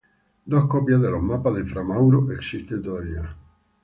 [0.51, 3.37] Dos copias de los mapas de Fra Mauro existen todavía.